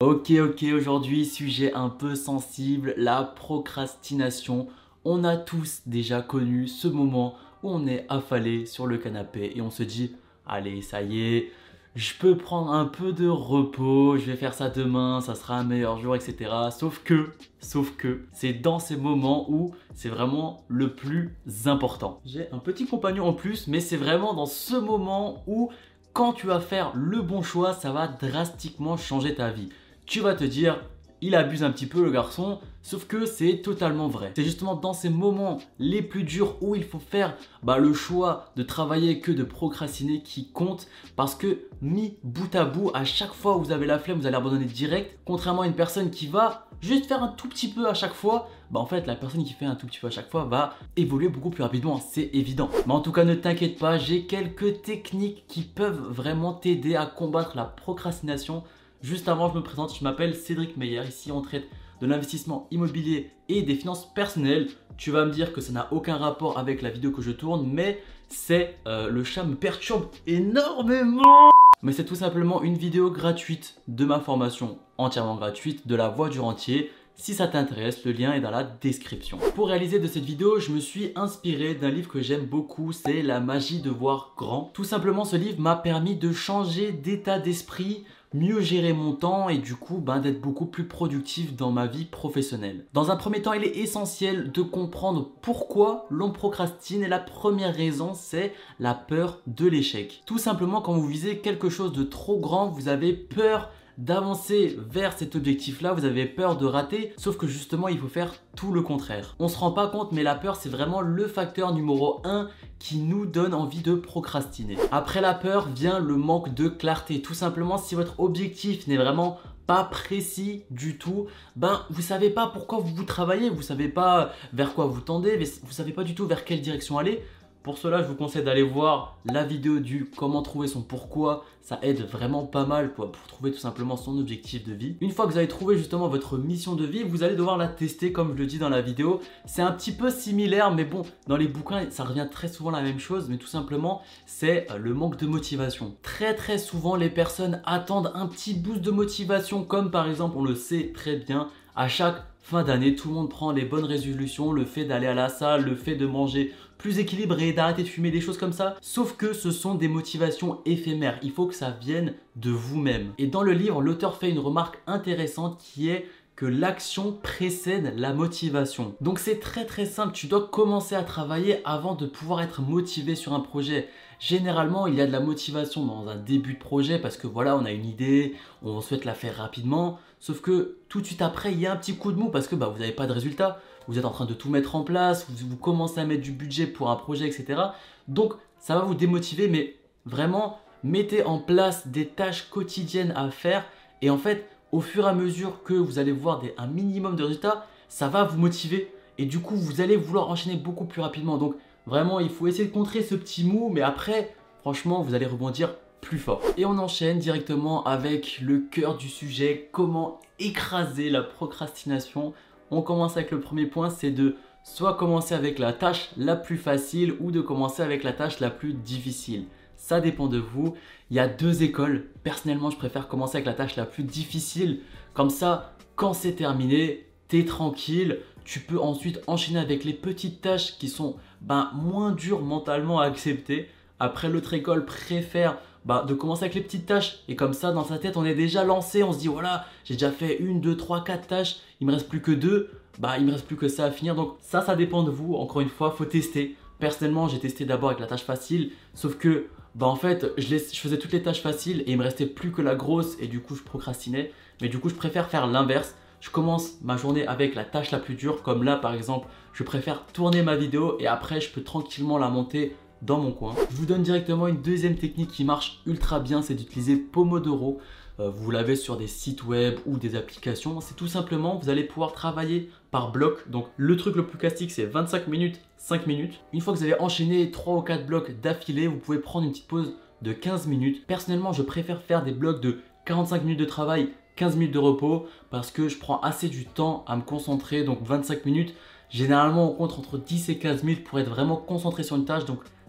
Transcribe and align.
Ok, 0.00 0.30
ok, 0.30 0.62
aujourd'hui, 0.74 1.24
sujet 1.24 1.72
un 1.72 1.88
peu 1.88 2.16
sensible, 2.16 2.92
la 2.98 3.22
procrastination. 3.22 4.68
On 5.06 5.24
a 5.24 5.38
tous 5.38 5.80
déjà 5.86 6.20
connu 6.20 6.68
ce 6.68 6.86
moment 6.86 7.34
où 7.62 7.70
on 7.70 7.86
est 7.86 8.04
affalé 8.10 8.66
sur 8.66 8.86
le 8.86 8.98
canapé 8.98 9.52
et 9.56 9.62
on 9.62 9.70
se 9.70 9.82
dit, 9.82 10.14
allez, 10.46 10.82
ça 10.82 11.00
y 11.00 11.22
est, 11.22 11.50
je 11.94 12.12
peux 12.20 12.36
prendre 12.36 12.72
un 12.72 12.84
peu 12.84 13.14
de 13.14 13.26
repos, 13.26 14.18
je 14.18 14.26
vais 14.26 14.36
faire 14.36 14.52
ça 14.52 14.68
demain, 14.68 15.22
ça 15.22 15.34
sera 15.34 15.56
un 15.56 15.64
meilleur 15.64 15.98
jour, 15.98 16.14
etc. 16.14 16.50
Sauf 16.78 17.02
que, 17.02 17.30
sauf 17.60 17.96
que, 17.96 18.26
c'est 18.34 18.52
dans 18.52 18.78
ces 18.78 18.98
moments 18.98 19.50
où 19.50 19.74
c'est 19.94 20.10
vraiment 20.10 20.66
le 20.68 20.94
plus 20.94 21.38
important. 21.64 22.20
J'ai 22.26 22.52
un 22.52 22.58
petit 22.58 22.86
compagnon 22.86 23.24
en 23.28 23.32
plus, 23.32 23.66
mais 23.66 23.80
c'est 23.80 23.96
vraiment 23.96 24.34
dans 24.34 24.44
ce 24.44 24.76
moment 24.76 25.42
où 25.46 25.70
quand 26.12 26.34
tu 26.34 26.48
vas 26.48 26.60
faire 26.60 26.92
le 26.94 27.22
bon 27.22 27.40
choix, 27.40 27.72
ça 27.72 27.92
va 27.92 28.08
drastiquement 28.08 28.98
changer 28.98 29.34
ta 29.34 29.48
vie 29.48 29.70
tu 30.06 30.20
vas 30.20 30.34
te 30.34 30.44
dire, 30.44 30.80
il 31.20 31.34
abuse 31.34 31.64
un 31.64 31.70
petit 31.70 31.86
peu 31.86 32.04
le 32.04 32.10
garçon, 32.10 32.60
sauf 32.82 33.06
que 33.06 33.26
c'est 33.26 33.62
totalement 33.62 34.06
vrai. 34.06 34.32
C'est 34.36 34.44
justement 34.44 34.76
dans 34.76 34.92
ces 34.92 35.08
moments 35.08 35.58
les 35.78 36.02
plus 36.02 36.22
durs 36.22 36.56
où 36.60 36.74
il 36.74 36.84
faut 36.84 36.98
faire 37.00 37.36
bah, 37.62 37.78
le 37.78 37.92
choix 37.92 38.52
de 38.56 38.62
travailler 38.62 39.20
que 39.20 39.32
de 39.32 39.42
procrastiner 39.42 40.22
qui 40.22 40.50
compte 40.52 40.86
parce 41.16 41.34
que 41.34 41.66
mis 41.82 42.18
bout 42.22 42.54
à 42.54 42.64
bout, 42.64 42.90
à 42.94 43.04
chaque 43.04 43.32
fois 43.32 43.56
où 43.56 43.60
vous 43.60 43.72
avez 43.72 43.86
la 43.86 43.98
flemme, 43.98 44.18
vous 44.18 44.26
allez 44.26 44.36
abandonner 44.36 44.66
direct, 44.66 45.18
contrairement 45.24 45.62
à 45.62 45.66
une 45.66 45.74
personne 45.74 46.10
qui 46.10 46.26
va 46.26 46.68
juste 46.80 47.06
faire 47.06 47.22
un 47.22 47.28
tout 47.28 47.48
petit 47.48 47.68
peu 47.68 47.88
à 47.88 47.94
chaque 47.94 48.14
fois, 48.14 48.48
bah 48.70 48.78
en 48.78 48.86
fait 48.86 49.06
la 49.06 49.16
personne 49.16 49.42
qui 49.42 49.54
fait 49.54 49.64
un 49.64 49.74
tout 49.74 49.86
petit 49.86 49.98
peu 49.98 50.06
à 50.08 50.10
chaque 50.10 50.30
fois 50.30 50.44
va 50.44 50.74
évoluer 50.96 51.28
beaucoup 51.28 51.50
plus 51.50 51.62
rapidement, 51.62 51.98
c'est 51.98 52.30
évident. 52.34 52.68
Mais 52.86 52.92
en 52.92 53.00
tout 53.00 53.12
cas 53.12 53.24
ne 53.24 53.34
t'inquiète 53.34 53.78
pas, 53.78 53.98
j'ai 53.98 54.26
quelques 54.26 54.82
techniques 54.82 55.46
qui 55.48 55.62
peuvent 55.62 56.02
vraiment 56.10 56.52
t'aider 56.52 56.94
à 56.94 57.06
combattre 57.06 57.56
la 57.56 57.64
procrastination 57.64 58.62
Juste 59.02 59.28
avant, 59.28 59.50
je 59.50 59.56
me 59.56 59.62
présente, 59.62 59.94
je 59.94 60.02
m'appelle 60.02 60.34
Cédric 60.34 60.76
Meyer. 60.76 61.02
Ici, 61.06 61.30
on 61.30 61.42
traite 61.42 61.68
de 62.00 62.06
l'investissement 62.06 62.66
immobilier 62.70 63.30
et 63.48 63.62
des 63.62 63.74
finances 63.74 64.12
personnelles. 64.14 64.68
Tu 64.96 65.10
vas 65.10 65.26
me 65.26 65.30
dire 65.30 65.52
que 65.52 65.60
ça 65.60 65.72
n'a 65.72 65.88
aucun 65.92 66.16
rapport 66.16 66.58
avec 66.58 66.80
la 66.82 66.90
vidéo 66.90 67.10
que 67.10 67.22
je 67.22 67.30
tourne, 67.30 67.68
mais 67.70 68.02
c'est 68.28 68.78
euh, 68.86 69.10
le 69.10 69.22
chat 69.22 69.44
me 69.44 69.54
perturbe 69.54 70.06
énormément. 70.26 71.50
Mais 71.82 71.92
c'est 71.92 72.04
tout 72.04 72.14
simplement 72.14 72.62
une 72.62 72.76
vidéo 72.76 73.10
gratuite 73.10 73.80
de 73.86 74.04
ma 74.06 74.18
formation 74.18 74.78
entièrement 74.98 75.36
gratuite 75.36 75.86
de 75.86 75.94
la 75.94 76.08
voix 76.08 76.30
du 76.30 76.40
rentier. 76.40 76.90
Si 77.14 77.34
ça 77.34 77.48
t'intéresse, 77.48 78.04
le 78.04 78.12
lien 78.12 78.32
est 78.32 78.40
dans 78.40 78.50
la 78.50 78.62
description. 78.62 79.38
Pour 79.54 79.68
réaliser 79.68 79.98
de 79.98 80.06
cette 80.06 80.24
vidéo, 80.24 80.58
je 80.58 80.70
me 80.70 80.80
suis 80.80 81.12
inspiré 81.16 81.74
d'un 81.74 81.90
livre 81.90 82.10
que 82.10 82.20
j'aime 82.20 82.44
beaucoup, 82.44 82.92
c'est 82.92 83.22
La 83.22 83.40
magie 83.40 83.80
de 83.80 83.90
voir 83.90 84.32
grand. 84.36 84.70
Tout 84.74 84.84
simplement, 84.84 85.24
ce 85.24 85.36
livre 85.36 85.60
m'a 85.60 85.76
permis 85.76 86.16
de 86.16 86.32
changer 86.32 86.92
d'état 86.92 87.38
d'esprit 87.38 88.04
mieux 88.36 88.60
gérer 88.60 88.92
mon 88.92 89.12
temps 89.12 89.48
et 89.48 89.58
du 89.58 89.74
coup 89.74 89.98
ben, 89.98 90.20
d'être 90.20 90.40
beaucoup 90.40 90.66
plus 90.66 90.86
productif 90.86 91.56
dans 91.56 91.72
ma 91.72 91.86
vie 91.86 92.04
professionnelle. 92.04 92.86
Dans 92.92 93.10
un 93.10 93.16
premier 93.16 93.42
temps, 93.42 93.54
il 93.54 93.64
est 93.64 93.78
essentiel 93.78 94.52
de 94.52 94.62
comprendre 94.62 95.30
pourquoi 95.40 96.06
l'on 96.10 96.30
procrastine 96.30 97.02
et 97.02 97.08
la 97.08 97.18
première 97.18 97.74
raison 97.74 98.12
c'est 98.14 98.52
la 98.78 98.94
peur 98.94 99.40
de 99.46 99.66
l'échec. 99.66 100.22
Tout 100.26 100.38
simplement 100.38 100.80
quand 100.80 100.94
vous 100.94 101.06
visez 101.06 101.38
quelque 101.38 101.70
chose 101.70 101.92
de 101.92 102.04
trop 102.04 102.38
grand, 102.38 102.68
vous 102.68 102.88
avez 102.88 103.12
peur 103.12 103.70
d'avancer 103.98 104.78
vers 104.90 105.16
cet 105.16 105.36
objectif-là, 105.36 105.92
vous 105.92 106.04
avez 106.04 106.26
peur 106.26 106.56
de 106.56 106.66
rater, 106.66 107.12
sauf 107.16 107.36
que 107.36 107.46
justement 107.46 107.88
il 107.88 107.98
faut 107.98 108.08
faire 108.08 108.34
tout 108.54 108.72
le 108.72 108.82
contraire. 108.82 109.34
On 109.38 109.48
se 109.48 109.58
rend 109.58 109.72
pas 109.72 109.88
compte, 109.88 110.12
mais 110.12 110.22
la 110.22 110.34
peur 110.34 110.56
c'est 110.56 110.68
vraiment 110.68 111.00
le 111.00 111.26
facteur 111.26 111.74
numéro 111.74 112.20
1 112.24 112.48
qui 112.78 112.98
nous 112.98 113.26
donne 113.26 113.54
envie 113.54 113.80
de 113.80 113.94
procrastiner. 113.94 114.76
Après 114.92 115.20
la 115.20 115.34
peur 115.34 115.68
vient 115.68 115.98
le 115.98 116.16
manque 116.16 116.54
de 116.54 116.68
clarté. 116.68 117.22
Tout 117.22 117.34
simplement, 117.34 117.78
si 117.78 117.94
votre 117.94 118.20
objectif 118.20 118.86
n'est 118.86 118.96
vraiment 118.96 119.38
pas 119.66 119.82
précis 119.84 120.62
du 120.70 120.96
tout, 120.96 121.26
ben 121.56 121.84
vous 121.90 122.02
savez 122.02 122.30
pas 122.30 122.46
pourquoi 122.46 122.78
vous, 122.78 122.94
vous 122.94 123.04
travaillez, 123.04 123.50
vous 123.50 123.62
savez 123.62 123.88
pas 123.88 124.30
vers 124.52 124.74
quoi 124.74 124.86
vous 124.86 125.00
tendez, 125.00 125.36
vous 125.64 125.72
savez 125.72 125.92
pas 125.92 126.04
du 126.04 126.14
tout 126.14 126.26
vers 126.26 126.44
quelle 126.44 126.60
direction 126.60 126.98
aller. 126.98 127.22
Pour 127.66 127.78
cela, 127.78 128.00
je 128.00 128.06
vous 128.06 128.14
conseille 128.14 128.44
d'aller 128.44 128.62
voir 128.62 129.18
la 129.24 129.42
vidéo 129.42 129.80
du 129.80 130.08
comment 130.16 130.40
trouver 130.40 130.68
son 130.68 130.82
pourquoi. 130.82 131.44
Ça 131.62 131.80
aide 131.82 132.00
vraiment 132.02 132.46
pas 132.46 132.64
mal 132.64 132.94
pour 132.94 133.10
trouver 133.26 133.50
tout 133.50 133.58
simplement 133.58 133.96
son 133.96 134.20
objectif 134.20 134.64
de 134.64 134.72
vie. 134.72 134.94
Une 135.00 135.10
fois 135.10 135.26
que 135.26 135.32
vous 135.32 135.36
avez 135.36 135.48
trouvé 135.48 135.76
justement 135.76 136.06
votre 136.06 136.38
mission 136.38 136.76
de 136.76 136.84
vie, 136.84 137.02
vous 137.02 137.24
allez 137.24 137.34
devoir 137.34 137.56
la 137.56 137.66
tester 137.66 138.12
comme 138.12 138.34
je 138.34 138.38
le 138.38 138.46
dis 138.46 138.60
dans 138.60 138.68
la 138.68 138.82
vidéo. 138.82 139.20
C'est 139.46 139.62
un 139.62 139.72
petit 139.72 139.90
peu 139.90 140.10
similaire, 140.10 140.72
mais 140.72 140.84
bon, 140.84 141.02
dans 141.26 141.36
les 141.36 141.48
bouquins, 141.48 141.90
ça 141.90 142.04
revient 142.04 142.28
très 142.30 142.46
souvent 142.46 142.70
la 142.70 142.82
même 142.82 143.00
chose, 143.00 143.26
mais 143.28 143.36
tout 143.36 143.48
simplement, 143.48 144.00
c'est 144.26 144.70
euh, 144.70 144.78
le 144.78 144.94
manque 144.94 145.16
de 145.16 145.26
motivation. 145.26 145.96
Très 146.04 146.36
très 146.36 146.58
souvent, 146.58 146.94
les 146.94 147.10
personnes 147.10 147.62
attendent 147.64 148.12
un 148.14 148.28
petit 148.28 148.54
boost 148.54 148.80
de 148.80 148.92
motivation, 148.92 149.64
comme 149.64 149.90
par 149.90 150.08
exemple, 150.08 150.36
on 150.38 150.44
le 150.44 150.54
sait 150.54 150.92
très 150.94 151.16
bien, 151.16 151.48
à 151.74 151.88
chaque 151.88 152.22
fin 152.46 152.62
d'année, 152.62 152.94
tout 152.94 153.08
le 153.08 153.14
monde 153.14 153.28
prend 153.28 153.50
les 153.50 153.64
bonnes 153.64 153.84
résolutions, 153.84 154.52
le 154.52 154.64
fait 154.64 154.84
d'aller 154.84 155.08
à 155.08 155.14
la 155.14 155.28
salle, 155.28 155.64
le 155.64 155.74
fait 155.74 155.96
de 155.96 156.06
manger 156.06 156.52
plus 156.78 156.98
équilibré, 156.98 157.52
d'arrêter 157.52 157.82
de 157.82 157.88
fumer 157.88 158.10
des 158.10 158.20
choses 158.20 158.38
comme 158.38 158.52
ça. 158.52 158.76
Sauf 158.80 159.16
que 159.16 159.32
ce 159.32 159.50
sont 159.50 159.74
des 159.74 159.88
motivations 159.88 160.60
éphémères. 160.64 161.18
Il 161.22 161.32
faut 161.32 161.46
que 161.46 161.54
ça 161.54 161.70
vienne 161.70 162.14
de 162.36 162.50
vous-même. 162.50 163.12
Et 163.18 163.26
dans 163.26 163.42
le 163.42 163.52
livre, 163.52 163.82
l'auteur 163.82 164.16
fait 164.16 164.30
une 164.30 164.38
remarque 164.38 164.78
intéressante 164.86 165.58
qui 165.58 165.88
est 165.88 166.06
que 166.36 166.44
l'action 166.44 167.12
précède 167.12 167.94
la 167.96 168.12
motivation. 168.12 168.94
Donc 169.00 169.18
c'est 169.18 169.40
très 169.40 169.64
très 169.64 169.86
simple, 169.86 170.12
tu 170.12 170.26
dois 170.26 170.48
commencer 170.48 170.94
à 170.94 171.02
travailler 171.02 171.62
avant 171.64 171.94
de 171.94 172.04
pouvoir 172.04 172.42
être 172.42 172.60
motivé 172.60 173.14
sur 173.14 173.32
un 173.32 173.40
projet. 173.40 173.88
Généralement, 174.20 174.86
il 174.86 174.94
y 174.94 175.00
a 175.00 175.06
de 175.06 175.12
la 175.12 175.20
motivation 175.20 175.84
dans 175.84 176.08
un 176.08 176.16
début 176.16 176.54
de 176.54 176.58
projet 176.58 176.98
parce 176.98 177.16
que 177.16 177.26
voilà, 177.26 177.56
on 177.56 177.64
a 177.64 177.72
une 177.72 177.86
idée, 177.86 178.34
on 178.62 178.82
souhaite 178.82 179.06
la 179.06 179.14
faire 179.14 179.36
rapidement. 179.36 179.98
Sauf 180.20 180.40
que 180.42 180.76
tout 180.88 181.00
de 181.00 181.06
suite 181.06 181.22
après, 181.22 181.52
il 181.52 181.60
y 181.60 181.66
a 181.66 181.72
un 181.72 181.76
petit 181.76 181.96
coup 181.96 182.12
de 182.12 182.18
mou 182.18 182.28
parce 182.28 182.48
que 182.48 182.54
bah, 182.54 182.70
vous 182.72 182.80
n'avez 182.80 182.92
pas 182.92 183.06
de 183.06 183.12
résultat. 183.12 183.60
Vous 183.88 183.98
êtes 183.98 184.04
en 184.04 184.10
train 184.10 184.24
de 184.24 184.34
tout 184.34 184.50
mettre 184.50 184.74
en 184.74 184.82
place, 184.82 185.26
vous, 185.28 185.56
commencez 185.56 186.00
à 186.00 186.04
mettre 186.04 186.22
du 186.22 186.32
budget 186.32 186.66
pour 186.66 186.90
un 186.90 186.96
projet, 186.96 187.26
etc. 187.26 187.60
Donc 188.08 188.34
ça 188.58 188.74
va 188.74 188.82
vous 188.82 188.94
démotiver, 188.94 189.48
mais 189.48 189.76
vraiment, 190.04 190.58
mettez 190.82 191.24
en 191.24 191.38
place 191.38 191.86
des 191.88 192.06
tâches 192.06 192.48
quotidiennes 192.50 193.12
à 193.16 193.30
faire. 193.30 193.64
Et 194.02 194.10
en 194.10 194.18
fait, 194.18 194.48
au 194.72 194.80
fur 194.80 195.06
et 195.06 195.08
à 195.08 195.14
mesure 195.14 195.62
que 195.62 195.74
vous 195.74 195.98
allez 195.98 196.12
voir 196.12 196.42
un 196.58 196.66
minimum 196.66 197.16
de 197.16 197.22
résultats, 197.22 197.66
ça 197.88 198.08
va 198.08 198.24
vous 198.24 198.38
motiver. 198.38 198.92
Et 199.18 199.24
du 199.24 199.38
coup, 199.38 199.56
vous 199.56 199.80
allez 199.80 199.96
vouloir 199.96 200.28
enchaîner 200.28 200.56
beaucoup 200.56 200.84
plus 200.84 201.00
rapidement. 201.00 201.38
Donc 201.38 201.54
vraiment, 201.86 202.20
il 202.20 202.28
faut 202.28 202.46
essayer 202.46 202.66
de 202.66 202.72
contrer 202.72 203.02
ce 203.02 203.14
petit 203.14 203.44
mou, 203.44 203.70
mais 203.72 203.82
après, 203.82 204.34
franchement, 204.60 205.02
vous 205.02 205.14
allez 205.14 205.26
rebondir 205.26 205.74
plus 206.00 206.18
fort. 206.18 206.40
Et 206.56 206.64
on 206.64 206.78
enchaîne 206.78 207.18
directement 207.18 207.84
avec 207.84 208.40
le 208.40 208.58
cœur 208.58 208.96
du 208.96 209.08
sujet, 209.08 209.68
comment 209.72 210.20
écraser 210.38 211.10
la 211.10 211.22
procrastination. 211.22 212.34
On 212.70 212.82
commence 212.82 213.16
avec 213.16 213.30
le 213.30 213.40
premier 213.40 213.66
point, 213.66 213.90
c'est 213.90 214.10
de 214.10 214.36
soit 214.64 214.94
commencer 214.94 215.34
avec 215.34 215.58
la 215.58 215.72
tâche 215.72 216.10
la 216.16 216.34
plus 216.34 216.56
facile 216.56 217.14
ou 217.20 217.30
de 217.30 217.40
commencer 217.40 217.82
avec 217.82 218.02
la 218.02 218.12
tâche 218.12 218.40
la 218.40 218.50
plus 218.50 218.72
difficile. 218.72 219.44
Ça 219.76 220.00
dépend 220.00 220.26
de 220.26 220.38
vous. 220.38 220.74
Il 221.10 221.16
y 221.16 221.20
a 221.20 221.28
deux 221.28 221.62
écoles. 221.62 222.06
Personnellement, 222.24 222.70
je 222.70 222.76
préfère 222.76 223.06
commencer 223.06 223.36
avec 223.36 223.46
la 223.46 223.54
tâche 223.54 223.76
la 223.76 223.86
plus 223.86 224.02
difficile. 224.02 224.80
Comme 225.14 225.30
ça, 225.30 225.76
quand 225.94 226.12
c'est 226.12 226.32
terminé, 226.32 227.06
t'es 227.28 227.44
tranquille. 227.44 228.18
Tu 228.44 228.60
peux 228.60 228.80
ensuite 228.80 229.20
enchaîner 229.28 229.60
avec 229.60 229.84
les 229.84 229.92
petites 229.92 230.40
tâches 230.40 230.78
qui 230.78 230.88
sont 230.88 231.16
ben, 231.40 231.70
moins 231.74 232.10
dures 232.12 232.42
mentalement 232.42 232.98
à 232.98 233.06
accepter. 233.06 233.68
Après, 234.00 234.28
l'autre 234.28 234.54
école 234.54 234.84
préfère 234.84 235.58
bah, 235.86 236.04
de 236.06 236.14
commencer 236.14 236.42
avec 236.42 236.54
les 236.54 236.60
petites 236.60 236.84
tâches. 236.84 237.20
Et 237.28 237.36
comme 237.36 237.54
ça, 237.54 237.70
dans 237.72 237.84
sa 237.84 237.98
tête, 237.98 238.16
on 238.16 238.24
est 238.24 238.34
déjà 238.34 238.64
lancé. 238.64 239.02
On 239.04 239.12
se 239.12 239.18
dit, 239.18 239.28
voilà, 239.28 239.64
j'ai 239.84 239.94
déjà 239.94 240.10
fait 240.10 240.36
une, 240.38 240.60
deux, 240.60 240.76
trois, 240.76 241.04
quatre 241.04 241.28
tâches. 241.28 241.56
Il 241.80 241.86
me 241.86 241.92
reste 241.92 242.08
plus 242.08 242.20
que 242.20 242.32
deux. 242.32 242.70
Bah, 242.98 243.16
il 243.18 243.24
me 243.24 243.32
reste 243.32 243.46
plus 243.46 243.56
que 243.56 243.68
ça 243.68 243.84
à 243.84 243.90
finir. 243.90 244.16
Donc, 244.16 244.34
ça, 244.40 244.60
ça 244.60 244.74
dépend 244.74 245.04
de 245.04 245.10
vous. 245.10 245.34
Encore 245.34 245.60
une 245.60 245.68
fois, 245.68 245.92
faut 245.92 246.04
tester. 246.04 246.56
Personnellement, 246.80 247.28
j'ai 247.28 247.38
testé 247.38 247.64
d'abord 247.64 247.90
avec 247.90 248.00
la 248.00 248.06
tâche 248.06 248.24
facile. 248.24 248.72
Sauf 248.94 249.16
que, 249.16 249.46
bah, 249.76 249.86
en 249.86 249.96
fait, 249.96 250.26
je, 250.36 250.48
je 250.48 250.80
faisais 250.80 250.98
toutes 250.98 251.12
les 251.12 251.22
tâches 251.22 251.40
faciles 251.40 251.82
et 251.86 251.92
il 251.92 251.98
me 251.98 252.02
restait 252.02 252.26
plus 252.26 252.50
que 252.50 252.62
la 252.62 252.74
grosse. 252.74 253.16
Et 253.20 253.28
du 253.28 253.40
coup, 253.40 253.54
je 253.54 253.62
procrastinais. 253.62 254.32
Mais 254.60 254.68
du 254.68 254.80
coup, 254.80 254.88
je 254.88 254.94
préfère 254.96 255.28
faire 255.28 255.46
l'inverse. 255.46 255.94
Je 256.20 256.30
commence 256.30 256.80
ma 256.82 256.96
journée 256.96 257.26
avec 257.26 257.54
la 257.54 257.64
tâche 257.64 257.92
la 257.92 257.98
plus 257.98 258.14
dure, 258.14 258.42
comme 258.42 258.64
là 258.64 258.76
par 258.76 258.94
exemple, 258.94 259.28
je 259.52 259.62
préfère 259.62 260.04
tourner 260.06 260.42
ma 260.42 260.56
vidéo 260.56 260.96
et 260.98 261.06
après 261.06 261.40
je 261.40 261.50
peux 261.50 261.62
tranquillement 261.62 262.18
la 262.18 262.28
monter 262.28 262.74
dans 263.02 263.18
mon 263.18 263.32
coin. 263.32 263.54
Je 263.70 263.76
vous 263.76 263.86
donne 263.86 264.02
directement 264.02 264.46
une 264.46 264.62
deuxième 264.62 264.96
technique 264.96 265.30
qui 265.30 265.44
marche 265.44 265.80
ultra 265.86 266.20
bien, 266.20 266.42
c'est 266.42 266.54
d'utiliser 266.54 266.96
Pomodoro. 266.96 267.78
Euh, 268.18 268.30
vous 268.30 268.50
l'avez 268.50 268.76
sur 268.76 268.96
des 268.96 269.06
sites 269.06 269.44
web 269.44 269.78
ou 269.86 269.98
des 269.98 270.16
applications. 270.16 270.80
C'est 270.80 270.94
tout 270.94 271.06
simplement, 271.06 271.58
vous 271.58 271.68
allez 271.68 271.84
pouvoir 271.84 272.12
travailler 272.12 272.70
par 272.90 273.12
bloc. 273.12 273.48
Donc 273.50 273.66
le 273.76 273.96
truc 273.96 274.16
le 274.16 274.26
plus 274.26 274.38
classique, 274.38 274.70
c'est 274.70 274.86
25 274.86 275.28
minutes, 275.28 275.60
5 275.76 276.06
minutes. 276.06 276.40
Une 276.52 276.60
fois 276.60 276.72
que 276.72 276.78
vous 276.78 276.84
avez 276.84 276.98
enchaîné 277.00 277.50
3 277.50 277.76
ou 277.76 277.82
4 277.82 278.06
blocs 278.06 278.40
d'affilée, 278.40 278.86
vous 278.86 278.96
pouvez 278.96 279.18
prendre 279.18 279.44
une 279.44 279.52
petite 279.52 279.68
pause 279.68 279.94
de 280.22 280.32
15 280.32 280.66
minutes. 280.66 281.06
Personnellement, 281.06 281.52
je 281.52 281.62
préfère 281.62 282.02
faire 282.02 282.24
des 282.24 282.32
blocs 282.32 282.60
de 282.60 282.78
45 283.04 283.42
minutes 283.42 283.60
de 283.60 283.64
travail, 283.64 284.10
15 284.36 284.56
minutes 284.56 284.74
de 284.74 284.78
repos 284.78 285.26
parce 285.50 285.70
que 285.70 285.88
je 285.88 285.98
prends 285.98 286.20
assez 286.20 286.48
du 286.48 286.66
temps 286.66 287.04
à 287.06 287.16
me 287.16 287.22
concentrer. 287.22 287.84
Donc 287.84 288.02
25 288.02 288.44
minutes, 288.46 288.74
généralement 289.10 289.70
on 289.70 289.74
compte 289.74 289.98
entre 289.98 290.18
10 290.18 290.48
et 290.48 290.58
15 290.58 290.82
minutes 290.84 291.04
pour 291.04 291.18
être 291.18 291.30
vraiment 291.30 291.56
concentré 291.56 292.02
sur 292.02 292.16
une 292.16 292.24
tâche. 292.24 292.44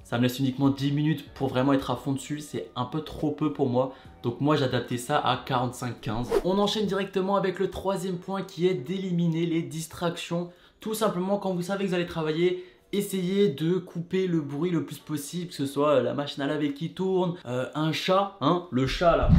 Ça 0.07 0.17
me 0.17 0.23
laisse 0.23 0.39
uniquement 0.39 0.69
10 0.69 0.93
minutes 0.93 1.29
pour 1.33 1.49
vraiment 1.49 1.73
être 1.73 1.91
à 1.91 1.97
fond 1.97 2.13
dessus. 2.13 2.39
C'est 2.39 2.71
un 2.77 2.85
peu 2.85 3.01
trop 3.01 3.29
peu 3.29 3.51
pour 3.51 3.67
moi. 3.67 3.93
Donc 4.23 4.39
moi 4.39 4.55
j'ai 4.55 4.63
adapté 4.63 4.97
ça 4.97 5.17
à 5.17 5.43
45-15. 5.45 6.27
On 6.45 6.57
enchaîne 6.59 6.85
directement 6.85 7.35
avec 7.35 7.59
le 7.59 7.69
troisième 7.69 8.15
point 8.15 8.41
qui 8.41 8.67
est 8.67 8.73
d'éliminer 8.73 9.45
les 9.45 9.61
distractions. 9.61 10.49
Tout 10.79 10.93
simplement 10.93 11.39
quand 11.39 11.53
vous 11.53 11.61
savez 11.61 11.83
que 11.83 11.89
vous 11.89 11.93
allez 11.93 12.05
travailler, 12.05 12.63
essayez 12.93 13.49
de 13.49 13.79
couper 13.79 14.27
le 14.27 14.39
bruit 14.39 14.71
le 14.71 14.85
plus 14.85 14.97
possible, 14.97 15.49
que 15.49 15.55
ce 15.55 15.65
soit 15.65 16.01
la 16.01 16.13
machine 16.13 16.41
à 16.41 16.47
laver 16.47 16.73
qui 16.73 16.93
tourne, 16.93 17.35
euh, 17.45 17.65
un 17.75 17.91
chat, 17.91 18.37
hein, 18.39 18.65
le 18.71 18.87
chat 18.87 19.17
là, 19.17 19.29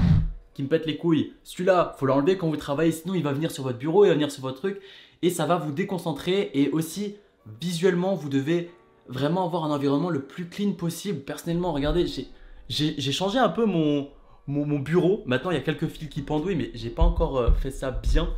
qui 0.53 0.62
me 0.62 0.69
pète 0.69 0.85
les 0.85 0.99
couilles. 0.99 1.32
Celui-là, 1.44 1.97
faut 1.99 2.05
l'enlever 2.05 2.37
quand 2.37 2.50
vous 2.50 2.59
travaillez, 2.59 2.93
sinon 2.93 3.15
il 3.15 3.23
va 3.23 3.32
venir 3.32 3.50
sur 3.50 3.62
votre 3.62 3.79
bureau, 3.79 4.05
il 4.05 4.09
va 4.09 4.15
venir 4.15 4.31
sur 4.31 4.43
votre 4.43 4.59
truc, 4.59 4.82
et 5.23 5.31
ça 5.31 5.47
va 5.47 5.56
vous 5.56 5.73
déconcentrer. 5.73 6.50
Et 6.53 6.69
aussi, 6.73 7.17
visuellement, 7.59 8.15
vous 8.15 8.29
devez 8.29 8.70
vraiment 9.08 9.44
avoir 9.44 9.64
un 9.64 9.70
environnement 9.70 10.10
le 10.10 10.22
plus 10.22 10.49
clean 10.49 10.72
possible. 10.72 11.20
Personnellement, 11.20 11.72
regardez, 11.72 12.06
j'ai 12.69 13.12
changé 13.12 13.38
un 13.38 13.49
peu 13.49 13.64
mon, 13.64 14.08
mon, 14.46 14.78
bureau. 14.78 15.22
Maintenant, 15.26 15.50
il 15.50 15.55
y 15.55 15.58
a 15.58 15.62
quelques 15.62 15.88
fils 15.88 16.08
qui 16.08 16.22
pendouillent, 16.22 16.56
mais 16.56 16.70
j'ai 16.75 16.90
pas 16.90 17.02
encore 17.02 17.38
euh, 17.38 17.50
fait 17.52 17.70
ça 17.70 17.90
bien. 17.90 18.31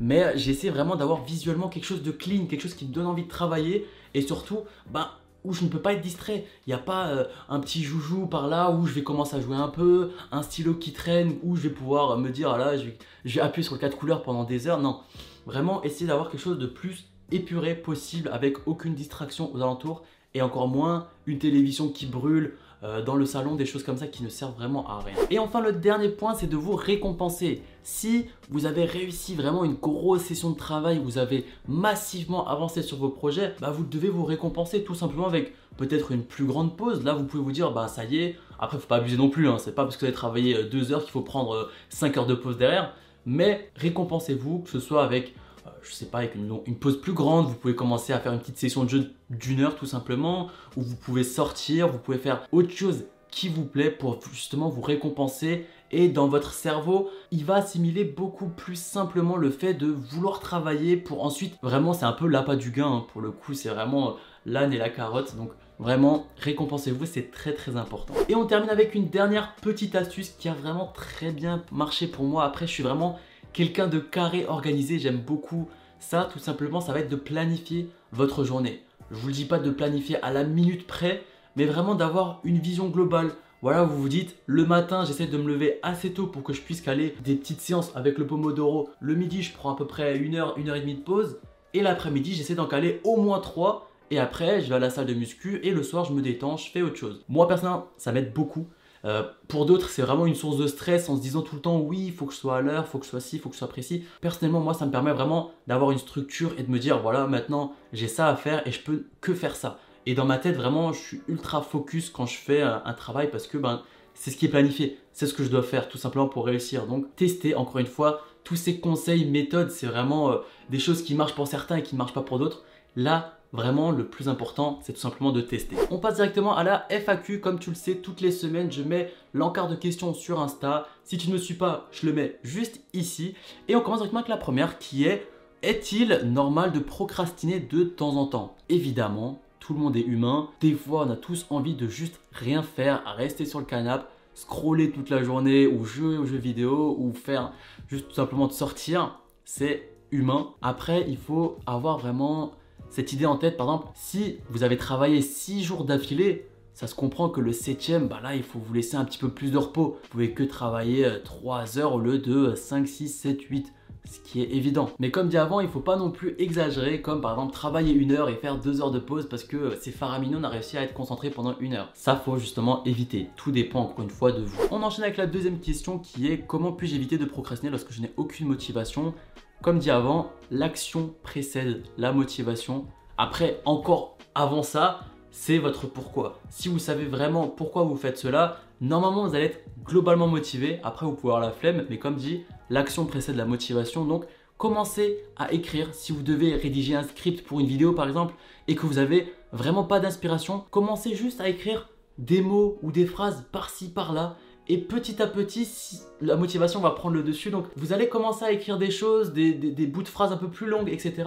Mais 0.00 0.36
j'essaie 0.36 0.70
vraiment 0.70 0.96
d'avoir 0.96 1.24
visuellement 1.24 1.68
quelque 1.68 1.84
chose 1.84 2.02
de 2.02 2.10
clean, 2.10 2.46
quelque 2.46 2.62
chose 2.62 2.74
qui 2.74 2.86
me 2.86 2.92
donne 2.92 3.06
envie 3.06 3.24
de 3.24 3.28
travailler. 3.28 3.86
Et 4.14 4.22
surtout, 4.22 4.60
ben, 4.90 5.08
où 5.44 5.52
je 5.52 5.64
ne 5.64 5.68
peux 5.68 5.80
pas 5.80 5.92
être 5.92 6.00
distrait. 6.00 6.46
Il 6.66 6.70
n'y 6.70 6.74
a 6.74 6.78
pas 6.78 7.08
euh, 7.08 7.24
un 7.48 7.60
petit 7.60 7.82
joujou 7.82 8.26
par 8.26 8.48
là 8.48 8.70
où 8.70 8.86
je 8.86 8.92
vais 8.92 9.02
commencer 9.02 9.36
à 9.36 9.40
jouer 9.40 9.56
un 9.56 9.68
peu, 9.68 10.10
un 10.32 10.42
stylo 10.42 10.74
qui 10.74 10.92
traîne, 10.92 11.36
où 11.42 11.56
je 11.56 11.62
vais 11.62 11.70
pouvoir 11.70 12.18
me 12.18 12.30
dire, 12.30 12.50
ah 12.50 12.58
là, 12.58 12.76
je 12.76 12.84
vais, 12.84 12.98
je 13.24 13.36
vais 13.36 13.40
appuyer 13.40 13.66
sur 13.66 13.78
4 13.78 13.96
couleurs 13.96 14.22
pendant 14.22 14.44
des 14.44 14.68
heures. 14.68 14.80
Non, 14.80 15.00
vraiment 15.46 15.82
essayer 15.84 16.06
d'avoir 16.06 16.30
quelque 16.30 16.40
chose 16.40 16.58
de 16.58 16.66
plus 16.66 17.06
épuré 17.30 17.74
possible 17.74 18.30
avec 18.32 18.66
aucune 18.66 18.94
distraction 18.94 19.54
aux 19.54 19.60
alentours 19.60 20.02
et 20.34 20.42
encore 20.42 20.68
moins 20.68 21.06
une 21.26 21.38
télévision 21.38 21.88
qui 21.88 22.06
brûle 22.06 22.54
euh, 22.84 23.02
dans 23.02 23.16
le 23.16 23.26
salon, 23.26 23.56
des 23.56 23.66
choses 23.66 23.82
comme 23.82 23.96
ça 23.96 24.06
qui 24.06 24.22
ne 24.22 24.28
servent 24.28 24.54
vraiment 24.54 24.86
à 24.86 25.00
rien. 25.00 25.16
Et 25.30 25.40
enfin 25.40 25.60
le 25.60 25.72
dernier 25.72 26.10
point 26.10 26.34
c'est 26.34 26.46
de 26.46 26.56
vous 26.56 26.76
récompenser. 26.76 27.60
Si 27.82 28.26
vous 28.50 28.66
avez 28.66 28.84
réussi 28.84 29.34
vraiment 29.34 29.64
une 29.64 29.74
grosse 29.74 30.22
session 30.22 30.50
de 30.50 30.56
travail, 30.56 31.00
vous 31.02 31.18
avez 31.18 31.44
massivement 31.66 32.46
avancé 32.46 32.82
sur 32.82 32.98
vos 32.98 33.08
projets, 33.08 33.54
bah 33.60 33.72
vous 33.72 33.84
devez 33.84 34.08
vous 34.08 34.24
récompenser 34.24 34.84
tout 34.84 34.94
simplement 34.94 35.26
avec 35.26 35.54
peut-être 35.76 36.12
une 36.12 36.22
plus 36.22 36.44
grande 36.44 36.76
pause. 36.76 37.02
Là 37.02 37.14
vous 37.14 37.24
pouvez 37.24 37.42
vous 37.42 37.52
dire 37.52 37.72
bah 37.72 37.88
ça 37.88 38.04
y 38.04 38.18
est, 38.18 38.36
après 38.60 38.78
faut 38.78 38.86
pas 38.86 38.96
abuser 38.96 39.16
non 39.16 39.28
plus, 39.28 39.48
hein. 39.48 39.58
c'est 39.58 39.74
pas 39.74 39.82
parce 39.82 39.96
que 39.96 40.00
vous 40.02 40.06
avez 40.06 40.14
travaillé 40.14 40.56
euh, 40.56 40.68
deux 40.68 40.92
heures 40.92 41.02
qu'il 41.02 41.10
faut 41.10 41.22
prendre 41.22 41.70
5 41.88 42.16
euh, 42.16 42.20
heures 42.20 42.26
de 42.26 42.34
pause 42.34 42.58
derrière, 42.58 42.94
mais 43.26 43.72
récompensez-vous, 43.74 44.60
que 44.60 44.70
ce 44.70 44.78
soit 44.78 45.02
avec 45.02 45.34
je 45.82 45.92
sais 45.92 46.06
pas, 46.06 46.18
avec 46.18 46.34
une, 46.34 46.76
pause 46.76 47.00
plus 47.00 47.12
grande, 47.12 47.46
vous 47.46 47.54
pouvez 47.54 47.74
commencer 47.74 48.12
à 48.12 48.20
faire 48.20 48.32
une 48.32 48.38
petite 48.38 48.58
session 48.58 48.84
de 48.84 48.90
jeu 48.90 49.10
d'une 49.30 49.60
heure 49.60 49.76
tout 49.76 49.86
simplement, 49.86 50.48
ou 50.76 50.82
vous 50.82 50.96
pouvez 50.96 51.24
sortir, 51.24 51.88
vous 51.88 51.98
pouvez 51.98 52.18
faire 52.18 52.46
autre 52.52 52.70
chose 52.70 53.04
qui 53.30 53.48
vous 53.48 53.64
plaît 53.64 53.90
pour 53.90 54.18
justement 54.32 54.68
vous 54.68 54.80
récompenser 54.80 55.66
et 55.90 56.08
dans 56.08 56.28
votre 56.28 56.52
cerveau, 56.52 57.10
il 57.30 57.44
va 57.44 57.56
assimiler 57.56 58.04
beaucoup 58.04 58.48
plus 58.48 58.76
simplement 58.76 59.36
le 59.36 59.50
fait 59.50 59.74
de 59.74 59.86
vouloir 59.86 60.40
travailler 60.40 60.96
pour 60.96 61.24
ensuite, 61.24 61.54
vraiment 61.62 61.92
c'est 61.92 62.04
un 62.04 62.12
peu 62.12 62.26
l'appât 62.26 62.56
du 62.56 62.70
gain, 62.70 62.86
hein. 62.86 63.06
pour 63.12 63.20
le 63.20 63.30
coup 63.30 63.54
c'est 63.54 63.68
vraiment 63.68 64.16
l'âne 64.46 64.72
et 64.72 64.78
la 64.78 64.90
carotte, 64.90 65.36
donc 65.36 65.50
Vraiment, 65.78 66.26
récompensez-vous, 66.38 67.06
c'est 67.06 67.30
très 67.30 67.54
très 67.54 67.76
important. 67.76 68.12
Et 68.28 68.34
on 68.34 68.46
termine 68.46 68.70
avec 68.70 68.96
une 68.96 69.08
dernière 69.08 69.54
petite 69.62 69.94
astuce 69.94 70.30
qui 70.30 70.48
a 70.48 70.52
vraiment 70.52 70.86
très 70.92 71.30
bien 71.30 71.62
marché 71.70 72.08
pour 72.08 72.24
moi. 72.24 72.44
Après, 72.44 72.66
je 72.66 72.72
suis 72.72 72.82
vraiment 72.82 73.16
quelqu'un 73.52 73.86
de 73.86 73.98
carré 73.98 74.46
organisé, 74.46 74.98
j'aime 74.98 75.18
beaucoup 75.18 75.68
ça, 76.00 76.28
tout 76.32 76.38
simplement, 76.38 76.80
ça 76.80 76.92
va 76.92 77.00
être 77.00 77.10
de 77.10 77.16
planifier 77.16 77.90
votre 78.12 78.44
journée. 78.44 78.82
Je 79.10 79.16
vous 79.16 79.28
le 79.28 79.32
dis 79.32 79.44
pas 79.44 79.58
de 79.58 79.70
planifier 79.70 80.22
à 80.22 80.32
la 80.32 80.44
minute 80.44 80.86
près, 80.86 81.24
mais 81.56 81.64
vraiment 81.64 81.94
d'avoir 81.94 82.40
une 82.44 82.58
vision 82.58 82.88
globale. 82.88 83.32
Voilà, 83.62 83.82
vous 83.82 84.00
vous 84.00 84.08
dites, 84.08 84.36
le 84.46 84.64
matin, 84.64 85.04
j'essaie 85.04 85.26
de 85.26 85.36
me 85.36 85.48
lever 85.48 85.80
assez 85.82 86.12
tôt 86.12 86.28
pour 86.28 86.44
que 86.44 86.52
je 86.52 86.60
puisse 86.60 86.80
caler 86.80 87.16
des 87.24 87.34
petites 87.34 87.60
séances 87.60 87.90
avec 87.96 88.18
le 88.18 88.26
Pomodoro. 88.26 88.90
Le 89.00 89.14
midi, 89.14 89.42
je 89.42 89.52
prends 89.52 89.72
à 89.72 89.76
peu 89.76 89.86
près 89.86 90.16
une 90.18 90.36
heure, 90.36 90.56
une 90.56 90.68
heure 90.68 90.76
et 90.76 90.80
demie 90.80 90.94
de 90.94 91.00
pause. 91.00 91.40
Et 91.74 91.82
l'après-midi, 91.82 92.34
j'essaie 92.34 92.54
d'en 92.54 92.66
caler 92.66 93.00
au 93.02 93.16
moins 93.16 93.40
trois. 93.40 93.90
Et 94.10 94.18
après, 94.18 94.60
je 94.60 94.68
vais 94.68 94.76
à 94.76 94.78
la 94.78 94.90
salle 94.90 95.06
de 95.06 95.14
muscu 95.14 95.60
et 95.64 95.72
le 95.72 95.82
soir, 95.82 96.04
je 96.04 96.12
me 96.12 96.22
détends, 96.22 96.56
je 96.56 96.70
fais 96.70 96.80
autre 96.80 96.96
chose. 96.96 97.24
Moi, 97.28 97.48
personnellement, 97.48 97.88
ça 97.98 98.12
m'aide 98.12 98.32
beaucoup. 98.32 98.68
Euh, 99.04 99.22
pour 99.46 99.66
d'autres, 99.66 99.88
c'est 99.90 100.02
vraiment 100.02 100.26
une 100.26 100.34
source 100.34 100.56
de 100.56 100.66
stress 100.66 101.08
en 101.08 101.16
se 101.16 101.20
disant 101.20 101.42
tout 101.42 101.56
le 101.56 101.62
temps 101.62 101.78
oui, 101.78 102.06
il 102.06 102.12
faut 102.12 102.26
que 102.26 102.32
je 102.32 102.38
sois 102.38 102.56
à 102.56 102.60
l'heure, 102.60 102.84
il 102.86 102.90
faut 102.90 102.98
que 102.98 103.04
je 103.04 103.10
sois 103.10 103.20
ci, 103.20 103.36
il 103.36 103.38
faut 103.40 103.48
que 103.48 103.54
je 103.54 103.58
sois 103.58 103.68
précis. 103.68 104.04
Personnellement, 104.20 104.60
moi, 104.60 104.74
ça 104.74 104.86
me 104.86 104.90
permet 104.90 105.12
vraiment 105.12 105.52
d'avoir 105.66 105.90
une 105.90 105.98
structure 105.98 106.52
et 106.58 106.62
de 106.62 106.70
me 106.70 106.78
dire 106.78 106.98
voilà, 107.00 107.26
maintenant 107.26 107.72
j'ai 107.92 108.08
ça 108.08 108.28
à 108.28 108.36
faire 108.36 108.66
et 108.66 108.72
je 108.72 108.82
peux 108.82 109.06
que 109.20 109.34
faire 109.34 109.56
ça. 109.56 109.78
Et 110.06 110.14
dans 110.14 110.24
ma 110.24 110.38
tête, 110.38 110.56
vraiment, 110.56 110.92
je 110.92 111.00
suis 111.00 111.20
ultra 111.28 111.62
focus 111.62 112.10
quand 112.10 112.26
je 112.26 112.38
fais 112.38 112.62
un, 112.62 112.92
travail 112.94 113.30
parce 113.30 113.46
que 113.46 113.58
ben, 113.58 113.82
c'est 114.14 114.30
ce 114.30 114.36
qui 114.36 114.46
est 114.46 114.48
planifié, 114.48 114.98
c'est 115.12 115.26
ce 115.26 115.34
que 115.34 115.44
je 115.44 115.50
dois 115.50 115.62
faire 115.62 115.88
tout 115.88 115.98
simplement 115.98 116.28
pour 116.28 116.46
réussir. 116.46 116.86
Donc, 116.86 117.14
tester 117.14 117.54
encore 117.54 117.78
une 117.78 117.86
fois 117.86 118.22
tous 118.42 118.56
ces 118.56 118.80
conseils, 118.80 119.26
méthodes, 119.26 119.70
c'est 119.70 119.86
vraiment 119.86 120.32
euh, 120.32 120.36
des 120.70 120.78
choses 120.78 121.02
qui 121.02 121.14
marchent 121.14 121.34
pour 121.34 121.46
certains 121.46 121.76
et 121.76 121.82
qui 121.82 121.94
ne 121.94 121.98
marchent 121.98 122.14
pas 122.14 122.22
pour 122.22 122.38
d'autres. 122.38 122.64
Là, 122.96 123.37
Vraiment, 123.52 123.92
le 123.92 124.06
plus 124.06 124.28
important, 124.28 124.78
c'est 124.82 124.92
tout 124.92 125.00
simplement 125.00 125.32
de 125.32 125.40
tester. 125.40 125.76
On 125.90 125.98
passe 125.98 126.16
directement 126.16 126.54
à 126.54 126.64
la 126.64 126.86
FAQ. 126.90 127.40
Comme 127.40 127.58
tu 127.58 127.70
le 127.70 127.76
sais, 127.76 127.96
toutes 127.96 128.20
les 128.20 128.30
semaines, 128.30 128.70
je 128.70 128.82
mets 128.82 129.12
l'encart 129.32 129.68
de 129.68 129.74
questions 129.74 130.12
sur 130.12 130.40
Insta. 130.40 130.86
Si 131.02 131.16
tu 131.16 131.28
ne 131.28 131.32
me 131.32 131.38
suis 131.38 131.54
pas, 131.54 131.88
je 131.90 132.06
le 132.06 132.12
mets 132.12 132.38
juste 132.42 132.80
ici. 132.92 133.34
Et 133.66 133.74
on 133.74 133.80
commence 133.80 134.00
directement 134.00 134.20
avec 134.20 134.28
la 134.28 134.36
première 134.36 134.78
qui 134.78 135.04
est 135.04 135.26
Est-il 135.62 136.20
normal 136.26 136.72
de 136.72 136.78
procrastiner 136.78 137.58
de 137.58 137.84
temps 137.84 138.16
en 138.16 138.26
temps? 138.26 138.54
Évidemment, 138.68 139.40
tout 139.60 139.72
le 139.72 139.80
monde 139.80 139.96
est 139.96 140.00
humain. 140.00 140.50
Des 140.60 140.74
fois, 140.74 141.06
on 141.06 141.10
a 141.10 141.16
tous 141.16 141.46
envie 141.48 141.74
de 141.74 141.88
juste 141.88 142.20
rien 142.32 142.62
faire, 142.62 143.02
rester 143.16 143.46
sur 143.46 143.60
le 143.60 143.64
canapé, 143.64 144.04
scroller 144.34 144.90
toute 144.90 145.08
la 145.08 145.22
journée 145.22 145.66
ou 145.66 145.84
jouer 145.84 146.18
aux 146.18 146.26
jeux 146.26 146.36
vidéo 146.36 146.94
ou 146.98 147.14
faire 147.14 147.52
juste 147.88 148.08
tout 148.08 148.14
simplement 148.14 148.46
de 148.46 148.52
sortir. 148.52 149.20
C'est 149.46 149.88
humain. 150.10 150.50
Après, 150.60 151.06
il 151.08 151.16
faut 151.16 151.56
avoir 151.66 151.98
vraiment 151.98 152.52
cette 152.90 153.12
idée 153.12 153.26
en 153.26 153.36
tête. 153.36 153.56
Par 153.56 153.66
exemple, 153.66 153.88
si 153.94 154.38
vous 154.50 154.62
avez 154.62 154.76
travaillé 154.76 155.22
6 155.22 155.62
jours 155.62 155.84
d'affilée, 155.84 156.48
ça 156.74 156.86
se 156.86 156.94
comprend 156.94 157.28
que 157.28 157.40
le 157.40 157.52
septième, 157.52 158.06
bah 158.06 158.20
là, 158.22 158.36
il 158.36 158.42
faut 158.42 158.60
vous 158.60 158.72
laisser 158.72 158.96
un 158.96 159.04
petit 159.04 159.18
peu 159.18 159.30
plus 159.30 159.50
de 159.50 159.58
repos. 159.58 159.98
Vous 160.02 160.08
pouvez 160.10 160.32
que 160.32 160.44
travailler 160.44 161.08
3 161.24 161.78
euh, 161.78 161.80
heures 161.80 161.94
au 161.94 161.98
lieu 161.98 162.18
de 162.18 162.54
5, 162.54 162.86
6, 162.86 163.08
7, 163.08 163.42
8 163.42 163.72
ce 164.10 164.20
qui 164.20 164.40
est 164.40 164.50
évident. 164.54 164.90
Mais 164.98 165.10
comme 165.10 165.28
dit 165.28 165.36
avant, 165.36 165.60
il 165.60 165.66
ne 165.66 165.70
faut 165.70 165.80
pas 165.80 165.96
non 165.96 166.10
plus 166.10 166.34
exagérer, 166.38 167.02
comme 167.02 167.20
par 167.20 167.32
exemple 167.32 167.52
travailler 167.52 167.92
une 167.92 168.12
heure 168.12 168.28
et 168.28 168.36
faire 168.36 168.58
deux 168.58 168.80
heures 168.80 168.90
de 168.90 168.98
pause 168.98 169.28
parce 169.28 169.44
que 169.44 169.76
c'est 169.80 169.90
faramineux, 169.90 170.38
on 170.38 170.44
a 170.44 170.48
réussi 170.48 170.78
à 170.78 170.82
être 170.82 170.94
concentré 170.94 171.30
pendant 171.30 171.56
une 171.58 171.74
heure. 171.74 171.90
Ça, 171.94 172.16
faut 172.16 172.38
justement 172.38 172.84
éviter. 172.84 173.28
Tout 173.36 173.50
dépend 173.50 173.80
encore 173.80 174.04
une 174.04 174.10
fois 174.10 174.32
de 174.32 174.42
vous. 174.42 174.58
On 174.70 174.82
enchaîne 174.82 175.04
avec 175.04 175.16
la 175.16 175.26
deuxième 175.26 175.60
question 175.60 175.98
qui 175.98 176.28
est 176.28 176.38
comment 176.46 176.72
puis-je 176.72 176.94
éviter 176.94 177.18
de 177.18 177.24
procrastiner 177.24 177.70
lorsque 177.70 177.92
je 177.92 178.00
n'ai 178.00 178.12
aucune 178.16 178.48
motivation? 178.48 179.14
Comme 179.62 179.78
dit 179.78 179.90
avant, 179.90 180.32
l'action 180.50 181.14
précède 181.22 181.82
la 181.96 182.12
motivation. 182.12 182.86
Après, 183.16 183.60
encore 183.64 184.16
avant 184.34 184.62
ça, 184.62 185.00
c'est 185.30 185.58
votre 185.58 185.86
pourquoi. 185.86 186.38
Si 186.48 186.68
vous 186.68 186.78
savez 186.78 187.04
vraiment 187.04 187.48
pourquoi 187.48 187.82
vous 187.82 187.96
faites 187.96 188.18
cela, 188.18 188.58
normalement 188.80 189.26
vous 189.26 189.34
allez 189.34 189.46
être 189.46 189.60
globalement 189.84 190.28
motivé. 190.28 190.78
Après, 190.84 191.06
vous 191.06 191.12
pouvez 191.12 191.32
avoir 191.32 191.40
la 191.48 191.52
flemme, 191.52 191.86
mais 191.90 191.98
comme 191.98 192.16
dit, 192.16 192.44
l'action 192.70 193.04
précède 193.04 193.36
la 193.36 193.44
motivation. 193.44 194.04
Donc, 194.04 194.24
commencez 194.58 195.18
à 195.36 195.52
écrire. 195.52 195.92
Si 195.92 196.12
vous 196.12 196.22
devez 196.22 196.54
rédiger 196.54 196.94
un 196.94 197.02
script 197.02 197.44
pour 197.44 197.60
une 197.60 197.66
vidéo 197.66 197.92
par 197.92 198.06
exemple 198.06 198.34
et 198.68 198.74
que 198.74 198.86
vous 198.86 198.98
avez 198.98 199.32
vraiment 199.52 199.84
pas 199.84 200.00
d'inspiration, 200.00 200.64
commencez 200.70 201.14
juste 201.14 201.40
à 201.40 201.48
écrire 201.48 201.88
des 202.18 202.42
mots 202.42 202.78
ou 202.82 202.92
des 202.92 203.06
phrases 203.06 203.44
par-ci 203.52 203.90
par-là 203.90 204.36
et 204.68 204.78
petit 204.78 205.22
à 205.22 205.26
petit, 205.26 206.00
la 206.20 206.36
motivation 206.36 206.80
va 206.80 206.90
prendre 206.90 207.14
le 207.14 207.22
dessus. 207.22 207.50
Donc 207.50 207.66
vous 207.76 207.92
allez 207.92 208.08
commencer 208.08 208.44
à 208.44 208.52
écrire 208.52 208.78
des 208.78 208.90
choses, 208.90 209.32
des, 209.32 209.52
bouts 209.86 210.02
de 210.02 210.08
phrases 210.08 210.32
un 210.32 210.36
peu 210.36 210.48
plus 210.48 210.66
longues, 210.66 210.88
etc. 210.88 211.24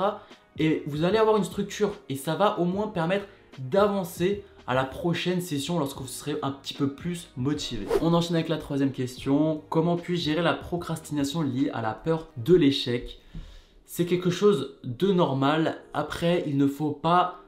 Et 0.60 0.84
vous 0.86 1.04
allez 1.04 1.18
avoir 1.18 1.38
une 1.38 1.44
structure. 1.44 1.94
Et 2.10 2.16
ça 2.16 2.36
va 2.36 2.60
au 2.60 2.66
moins 2.66 2.88
permettre 2.88 3.26
d'avancer 3.58 4.44
à 4.68 4.76
la 4.76 4.86
prochaine 4.86 5.42
session 5.42 5.80
lorsque 5.80 5.98
vous 5.98 6.08
serez 6.08 6.38
un 6.44 6.52
petit 6.52 6.74
peu 6.74 6.94
plus 6.94 7.30
motivé. 7.36 7.88
On 8.02 8.14
enchaîne 8.14 8.36
avec 8.36 8.48
la 8.48 8.58
troisième 8.58 8.92
question. 8.92 9.64
Comment 9.70 9.98
puis-je 9.98 10.22
gérer 10.22 10.42
la 10.42 10.54
procrastination 10.54 11.42
liée 11.42 11.70
à 11.74 11.82
la 11.82 11.94
peur 11.94 12.28
de 12.38 12.54
l'échec? 12.54 13.20
C'est 13.86 14.06
quelque 14.06 14.30
chose 14.30 14.78
de 14.84 15.12
normal. 15.12 15.82
Après, 15.94 16.44
il 16.48 16.58
ne 16.58 16.68
faut 16.68 16.92
pas 16.92 17.42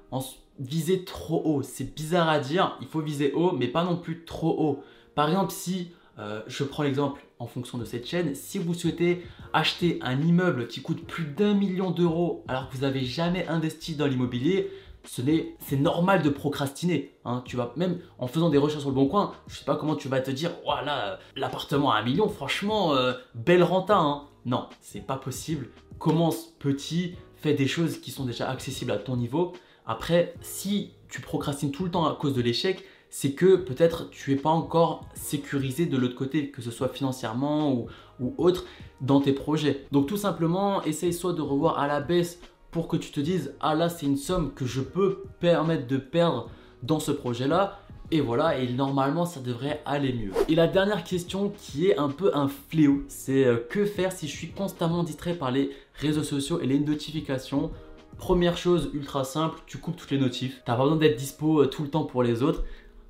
viser 0.59 1.03
trop 1.03 1.41
haut. 1.45 1.61
C'est 1.61 1.95
bizarre 1.95 2.29
à 2.29 2.39
dire, 2.39 2.77
il 2.81 2.87
faut 2.87 2.99
viser 2.99 3.31
haut, 3.33 3.51
mais 3.53 3.67
pas 3.67 3.83
non 3.83 3.95
plus 3.95 4.25
trop 4.25 4.55
haut. 4.59 4.83
Par 5.15 5.29
exemple, 5.29 5.51
si 5.51 5.91
euh, 6.19 6.41
je 6.47 6.63
prends 6.63 6.83
l'exemple 6.83 7.21
en 7.39 7.47
fonction 7.47 7.77
de 7.77 7.85
cette 7.85 8.07
chaîne, 8.07 8.35
si 8.35 8.59
vous 8.59 8.73
souhaitez 8.73 9.23
acheter 9.51 9.99
un 10.01 10.19
immeuble 10.21 10.67
qui 10.67 10.81
coûte 10.81 11.05
plus 11.05 11.25
d'un 11.25 11.53
million 11.53 11.91
d'euros 11.91 12.43
alors 12.47 12.69
que 12.69 12.75
vous 12.75 12.81
n'avez 12.81 13.03
jamais 13.03 13.47
investi 13.47 13.95
dans 13.95 14.07
l'immobilier, 14.07 14.69
c'est 15.05 15.75
normal 15.79 16.21
de 16.21 16.29
procrastiner. 16.29 17.13
Hein. 17.25 17.43
Même 17.75 17.99
en 18.19 18.27
faisant 18.27 18.49
des 18.49 18.57
recherches 18.57 18.81
sur 18.81 18.89
le 18.89 18.95
bon 18.95 19.07
coin, 19.07 19.33
je 19.47 19.57
sais 19.57 19.65
pas 19.65 19.75
comment 19.75 19.95
tu 19.95 20.07
vas 20.07 20.21
te 20.21 20.31
dire, 20.31 20.51
voilà, 20.63 21.19
l'appartement 21.35 21.91
à 21.91 21.99
un 21.99 22.03
million, 22.03 22.29
franchement, 22.29 22.95
euh, 22.95 23.13
belle 23.35 23.63
renta. 23.63 23.97
Hein. 23.97 24.23
Non, 24.45 24.67
c'est 24.81 25.05
pas 25.05 25.17
possible. 25.17 25.69
Commence 25.99 26.53
petit, 26.59 27.15
fais 27.35 27.53
des 27.53 27.67
choses 27.67 27.99
qui 27.99 28.11
sont 28.11 28.25
déjà 28.25 28.49
accessibles 28.49 28.91
à 28.91 28.97
ton 28.97 29.17
niveau. 29.17 29.53
Après, 29.85 30.33
si 30.41 30.93
tu 31.09 31.21
procrastines 31.21 31.71
tout 31.71 31.83
le 31.83 31.91
temps 31.91 32.05
à 32.05 32.15
cause 32.15 32.33
de 32.33 32.41
l'échec, 32.41 32.83
c'est 33.15 33.33
que 33.33 33.57
peut-être 33.57 34.09
tu 34.09 34.31
n'es 34.31 34.37
pas 34.37 34.49
encore 34.49 35.05
sécurisé 35.13 35.85
de 35.85 35.97
l'autre 35.97 36.15
côté, 36.15 36.49
que 36.49 36.63
ce 36.63 36.71
soit 36.71 36.87
financièrement 36.87 37.71
ou, 37.71 38.33
autre, 38.39 38.65
dans 39.01 39.21
tes 39.21 39.33
projets. 39.33 39.85
Donc 39.91 40.07
tout 40.07 40.17
simplement, 40.17 40.83
essaye 40.83 41.13
soit 41.13 41.33
de 41.33 41.43
revoir 41.43 41.77
à 41.77 41.85
la 41.85 42.01
baisse 42.01 42.39
pour 42.71 42.87
que 42.87 42.97
tu 42.97 43.11
te 43.11 43.19
dises, 43.19 43.53
ah 43.59 43.75
là 43.75 43.87
c'est 43.87 44.07
une 44.07 44.17
somme 44.17 44.51
que 44.55 44.65
je 44.65 44.81
peux 44.81 45.25
permettre 45.39 45.85
de 45.85 45.97
perdre 45.97 46.49
dans 46.81 46.99
ce 46.99 47.11
projet-là, 47.11 47.81
et 48.09 48.19
voilà, 48.19 48.57
et 48.57 48.67
normalement 48.73 49.27
ça 49.27 49.41
devrait 49.41 49.83
aller 49.85 50.11
mieux. 50.11 50.31
Et 50.49 50.55
la 50.55 50.65
dernière 50.65 51.03
question 51.03 51.53
qui 51.55 51.89
est 51.89 51.97
un 51.99 52.09
peu 52.09 52.31
un 52.33 52.47
fléau, 52.47 53.03
c'est 53.09 53.45
euh, 53.45 53.57
que 53.69 53.85
faire 53.85 54.11
si 54.11 54.27
je 54.27 54.35
suis 54.35 54.49
constamment 54.49 55.03
distrait 55.03 55.35
par 55.35 55.51
les 55.51 55.69
réseaux 55.93 56.23
sociaux 56.23 56.59
et 56.61 56.65
les 56.65 56.79
notifications? 56.79 57.69
Première 58.17 58.57
chose 58.57 58.89
ultra 58.93 59.23
simple, 59.23 59.59
tu 59.65 59.79
coupes 59.79 59.97
toutes 59.97 60.11
les 60.11 60.19
notifs. 60.19 60.61
T'as 60.65 60.75
pas 60.75 60.83
besoin 60.83 60.97
d'être 60.97 61.17
dispo 61.17 61.61
euh, 61.61 61.65
tout 61.67 61.83
le 61.83 61.89
temps 61.89 62.05
pour 62.05 62.23
les 62.23 62.41
autres. 62.41 62.63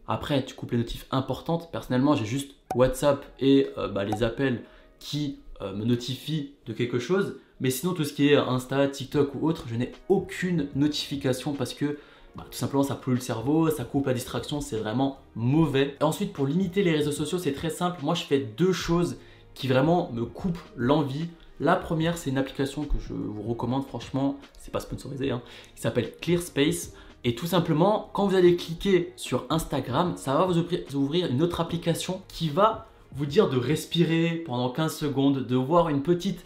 Après, 0.07 0.43
tu 0.43 0.53
coupes 0.53 0.71
les 0.71 0.77
notifs 0.77 1.05
importantes. 1.11 1.69
Personnellement, 1.71 2.15
j'ai 2.15 2.25
juste 2.25 2.51
WhatsApp 2.75 3.25
et 3.39 3.67
euh, 3.77 3.87
bah, 3.87 4.03
les 4.03 4.23
appels 4.23 4.63
qui 4.99 5.39
me 5.61 5.85
notifient 5.85 6.51
de 6.65 6.73
quelque 6.73 6.99
chose. 6.99 7.37
Mais 7.61 7.69
sinon, 7.69 7.93
tout 7.93 8.03
ce 8.03 8.11
qui 8.11 8.27
est 8.27 8.35
Insta, 8.35 8.85
TikTok 8.89 9.33
ou 9.35 9.47
autre, 9.47 9.63
je 9.67 9.75
n'ai 9.75 9.93
aucune 10.09 10.67
notification 10.75 11.53
parce 11.53 11.73
que 11.73 11.97
bah, 12.35 12.45
tout 12.49 12.57
simplement 12.57 12.83
ça 12.83 12.95
pollue 12.95 13.15
le 13.15 13.21
cerveau, 13.21 13.69
ça 13.69 13.83
coupe 13.83 14.07
la 14.07 14.13
distraction, 14.13 14.59
c'est 14.59 14.77
vraiment 14.77 15.19
mauvais. 15.35 15.95
Et 16.01 16.03
ensuite 16.03 16.33
pour 16.33 16.47
limiter 16.47 16.81
les 16.81 16.91
réseaux 16.91 17.11
sociaux 17.11 17.37
c'est 17.37 17.53
très 17.53 17.69
simple, 17.69 17.99
moi 18.03 18.15
je 18.15 18.23
fais 18.23 18.39
deux 18.39 18.73
choses 18.73 19.17
qui 19.53 19.67
vraiment 19.67 20.11
me 20.11 20.25
coupent 20.25 20.63
l'envie. 20.75 21.27
La 21.59 21.75
première 21.75 22.17
c'est 22.17 22.31
une 22.31 22.39
application 22.39 22.85
que 22.85 22.97
je 22.99 23.13
vous 23.13 23.43
recommande 23.43 23.85
franchement, 23.85 24.39
c'est 24.59 24.71
pas 24.71 24.79
sponsorisé, 24.79 25.29
hein, 25.29 25.43
qui 25.75 25.81
s'appelle 25.81 26.11
ClearSpace. 26.19 26.93
Et 27.23 27.35
tout 27.35 27.47
simplement, 27.47 28.09
quand 28.13 28.27
vous 28.27 28.35
allez 28.35 28.55
cliquer 28.55 29.13
sur 29.15 29.45
Instagram, 29.49 30.13
ça 30.17 30.35
va 30.35 30.45
vous 30.45 30.57
ouvrir 30.95 31.27
une 31.27 31.41
autre 31.41 31.61
application 31.61 32.21
qui 32.27 32.49
va 32.49 32.87
vous 33.15 33.25
dire 33.25 33.49
de 33.49 33.57
respirer 33.57 34.43
pendant 34.45 34.69
15 34.69 34.95
secondes, 34.95 35.45
de 35.45 35.55
voir 35.55 35.89
une 35.89 36.01
petite, 36.01 36.43